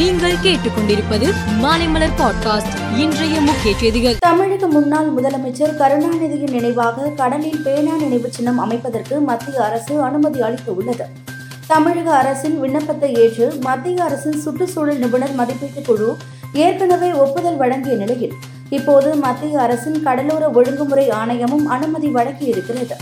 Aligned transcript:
நீங்கள் 0.00 0.36
கேட்டுக்கொண்டிருப்பது 0.42 1.26
மாலைமலர் 1.62 2.12
பாட்காஸ்ட். 2.18 2.98
இன்றைய 2.98 3.40
முக்கிய 3.40 3.76
செய்திகள். 3.78 4.16
தமிழக 4.18 4.66
முன்னாள் 4.66 5.14
முதலமைச்சர் 5.14 5.76
கருணாநிதியின் 5.76 6.50
நினைவாக 6.50 7.08
கடலில் 7.08 7.62
பேனா 7.64 7.96
நினைவு 7.96 8.32
சின்னம் 8.32 8.58
அமைப்பதற்கு 8.58 9.20
மத்திய 9.20 9.64
அரசு 9.64 10.02
அனுமதி 10.02 10.40
அளித்துள்ளது 10.40 11.04
தமிழக 11.66 12.14
அரசின் 12.14 12.60
விண்ணப்பத்தை 12.60 13.14
ஏற்று 13.14 13.58
மத்திய 13.60 14.04
அரசின் 14.04 14.40
சுற்றுச்சூழல் 14.40 14.98
நிபுணர் 14.98 15.34
மதிப்பீட்டு 15.34 15.82
குழு 15.82 16.16
ஏற்கனவே 16.52 17.12
ஒப்புதல் 17.12 17.56
வழங்கிய 17.56 17.96
நிலையில் 17.96 18.32
இப்போது 18.70 19.14
மத்திய 19.14 19.60
அரசின் 19.60 20.02
கடலோர 20.02 20.48
ஒழுங்குமுறை 20.48 21.08
ஆணையமும் 21.08 21.64
அனுமதி 21.64 22.08
வழங்கியிருக்கிறது. 22.08 22.96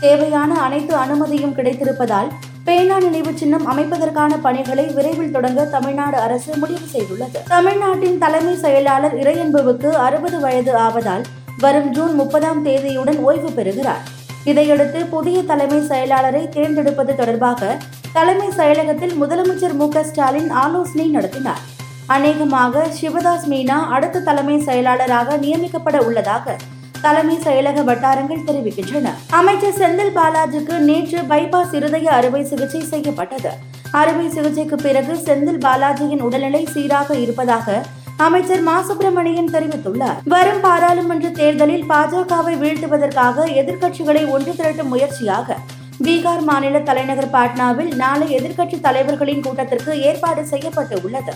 தேவையான 0.00 0.60
அனைத்து 0.60 0.94
அனுமதியும் 0.94 1.56
கிடைத்திருப்பதால் 1.56 2.30
பேனா 2.64 2.96
நினைவு 2.98 3.32
சின்னம் 3.40 3.66
அமைப்பதற்கான 3.72 4.32
பணிகளை 4.46 4.84
விரைவில் 4.96 5.32
தொடங்க 5.32 5.64
தமிழ்நாடு 5.64 6.16
அரசு 6.16 6.50
முடிவு 6.56 6.86
செய்துள்ளது. 6.94 7.38
தமிழ்நாட்டின் 7.48 8.18
தலைமை 8.18 8.54
செயலாளர் 8.64 9.14
இறையன்புவுக்கு 9.22 9.90
அறுபது 10.06 10.38
வயது 10.40 10.72
ஆவதால் 10.86 11.24
வரும் 11.58 11.88
ஜூன் 11.90 12.14
முப்பதாம் 12.14 12.60
தேதியுடன் 12.66 13.20
ஓய்வு 13.28 13.50
பெறுகிறார். 13.50 14.02
இதையடுத்து 14.44 15.00
புதிய 15.14 15.42
தலைமை 15.42 15.80
செயலாளரை 15.88 16.42
தேர்ந்தெடுப்பது 16.48 17.14
தொடர்பாக 17.14 17.76
தலைமை 18.12 18.48
செயலகத்தில் 18.56 19.14
முதலமைச்சர் 19.22 19.76
மு 19.80 19.88
ஸ்டாலின் 20.08 20.50
ஆலோசனை 20.64 21.06
நடத்தினார். 21.08 21.62
அநேகமாக 22.16 22.84
சிவதாஸ் 23.00 23.48
மீனா 23.50 23.78
அடுத்த 23.96 24.22
தலைமை 24.28 24.58
செயலாளராக 24.68 25.36
நியமிக்கப்பட 25.36 25.98
உள்ளதாக 26.06 26.56
தலைமை 27.02 27.36
செயலக 27.36 27.84
வட்டாரங்கள் 27.84 28.46
தெரிவிக்கின்றன. 28.46 29.08
அமைச்சர் 29.30 29.78
செந்தில் 29.78 30.16
பாலாஜிக்கு 30.18 30.78
நேற்று 30.78 31.18
பைபாஸ் 31.20 31.74
இருதய 31.74 32.10
அறுவை 32.10 32.44
சிகிச்சை 32.44 32.82
செய்யப்பட்டது. 32.82 33.52
அறுவை 33.90 34.28
சிகிச்சைக்கு 34.28 34.76
பிறகு 34.76 35.14
செந்தில் 35.14 35.62
பாலாஜியின் 35.66 36.20
உடல்நிலை 36.20 36.66
சீராக 36.66 37.14
இருப்பதாக 37.14 37.82
அமைச்சர் 38.16 38.60
மா. 38.60 38.82
சுப்பிரமணியன் 38.82 39.50
தெரிவித்துள்ளார். 39.52 40.18
வரும் 40.24 40.60
பாராளுமன்ற 40.60 41.28
தேர்தலில் 41.28 41.84
பாஜகவை 41.88 42.54
வீழ்த்துவதற்காக 42.62 43.46
எதிர்க்கட்சிகளை 43.60 44.28
ஒன்று 44.28 44.52
திரட்டும் 44.52 44.88
முயற்சியாக 44.88 45.56
பீகார் 46.04 46.42
மாநில 46.42 46.78
தலைநகர் 46.80 47.30
பாட்னாவில் 47.30 47.94
நாளை 47.94 48.36
எதிர்க்கட்சி 48.36 48.80
தலைவர்களின் 48.80 49.42
கூட்டத்திற்கு 49.42 50.00
ஏற்பாடு 50.02 50.46
செய்யப்பட்டு 50.46 51.00
உள்ளது. 51.02 51.32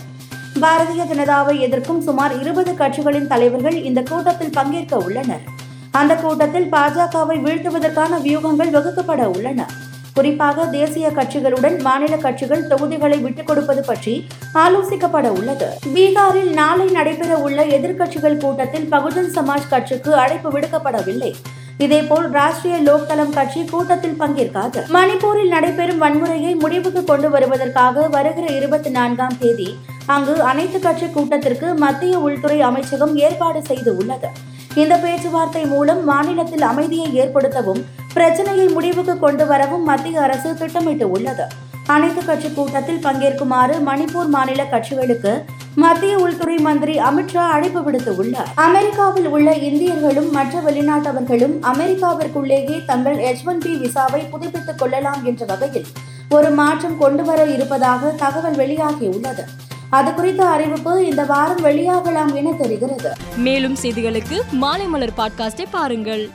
பாரதிய 0.61 1.01
ஜனதாவை 1.11 1.59
எதிர்க்கும் 1.59 2.01
சுமார் 2.01 2.39
இருபது 2.39 2.71
கட்சிகளின் 2.71 3.27
தலைவர்கள் 3.27 3.83
இந்த 3.83 4.01
கூட்டத்தில் 4.01 4.49
பங்கேற்க 4.49 4.97
உள்ளனர். 4.97 5.54
அந்த 5.99 6.15
கூட்டத்தில் 6.15 6.71
பாஜகவை 6.71 7.35
வீழ்த்துவதற்கான 7.45 8.17
வியூகங்கள் 8.21 8.71
வகுக்கப்பட 8.77 9.23
உள்ளன. 9.23 9.65
குறிப்பாக 10.13 10.65
தேசிய 10.65 11.09
கட்சிகளுடன் 11.09 11.81
மாநில 11.81 12.17
கட்சிகள் 12.17 12.67
தொகுதிகளை 12.67 13.17
விட்டுக் 13.17 13.47
கொடுப்பது 13.47 13.81
பற்றி 13.81 14.27
ஆலோசிக்கப்பட 14.53 15.29
உள்ளது. 15.29 15.67
பீகாரில் 15.93 16.53
நாளை 16.53 16.85
நடைபெற 16.87 17.37
உள்ள 17.37 17.65
எதிர்க்கட்சிகள் 17.65 18.37
கூட்டத்தில் 18.37 18.87
பகுஜன் 18.91 19.31
சமாஜ் 19.35 19.69
கட்சிக்கு 19.69 20.15
அழைப்பு 20.15 20.49
விடுக்கப்படவில்லை. 20.51 21.33
இதேபோல் 21.77 22.31
ராஷ்டிரிய 22.31 22.77
லோக்தளம் 22.85 23.29
கட்சி 23.29 23.65
கூட்டத்தில் 23.65 24.19
பங்கேற்காது. 24.19 24.81
மணிப்பூரில் 24.93 25.47
நடைபெறும் 25.47 26.01
வன்முறையை 26.01 26.59
முடிவுக்கு 26.59 27.03
கொண்டு 27.03 27.29
வருவதற்காக 27.29 28.07
வருகிற 28.07 28.47
இருபத்தி 28.55 28.89
நான்காம் 28.89 29.37
தேதி 29.39 29.77
அங்கு 30.05 30.41
அனைத்து 30.41 30.79
கட்சி 30.79 31.07
கூட்டத்திற்கு 31.07 31.73
மத்திய 31.73 32.19
உள்துறை 32.19 32.61
அமைச்சகம் 32.61 33.15
ஏற்பாடு 33.15 33.61
செய்து 33.63 33.97
உள்ளது. 33.97 34.27
இந்த 34.75 34.97
பேச்சுவார்த்தை 34.97 35.65
மூலம் 35.65 36.03
மாநிலத்தில் 36.03 36.61
அமைதியை 36.61 37.09
ஏற்படுத்தவும் 37.13 37.85
பிரச்சனையை 38.13 38.67
முடிவுக்கு 38.67 39.19
கொண்டு 39.19 39.45
வரவும் 39.45 39.83
மத்திய 39.83 40.21
அரசு 40.21 40.57
திட்டமிட்டு 40.57 41.09
உள்ளது. 41.09 41.45
அனைத்து 41.87 42.25
கட்சி 42.25 42.53
கூட்டத்தில் 42.53 43.03
பங்கேற்குமாறு 43.03 43.79
மணிப்பூர் 43.79 44.25
மாநில 44.25 44.63
கட்சிகளுக்கு 44.63 45.45
மத்திய 45.75 46.17
உள்துறை 46.17 46.57
மந்திரி 46.57 46.99
அமித்ஷா 46.99 47.49
அழைப்பு 47.49 47.81
விடுத்துள்ளார் 47.81 48.49
அமெரிக்காவில் 48.55 49.27
உள்ள 49.27 49.55
இந்தியர்களும் 49.55 50.31
மற்ற 50.31 50.61
வெளிநாட்டவர்களும் 50.61 51.55
அமெரிக்காவிற்குள்ளேயே 51.63 52.85
தங்கள் 52.85 53.17
எச் 53.17 53.45
ஒன் 53.45 53.57
பி 53.57 53.69
விசாவை 53.75 54.29
புதுப்பித்துக் 54.31 54.77
கொள்ளலாம் 54.77 55.25
என்ற 55.25 55.45
வகையில் 55.45 55.87
ஒரு 56.29 56.49
மாற்றம் 56.49 56.97
கொண்டு 56.97 57.23
வர 57.23 57.45
இருப்பதாக 57.45 58.11
தகவல் 58.17 58.55
வெளியாகியுள்ளது 58.55 59.43
அது 59.89 60.13
குறித்த 60.13 60.45
அறிவிப்பு 60.49 61.05
இந்த 61.05 61.25
வாரம் 61.25 61.63
வெளியாகலாம் 61.63 62.33
என 62.33 62.51
தெரிகிறது. 62.51 63.13
மேலும் 63.37 63.75
செய்திகளுக்கு 63.81 64.41
மாலை 64.51 64.85
மலர் 64.85 65.13
பாட்காஸ்டை 65.17 65.65
பாருங்கள். 65.71 66.29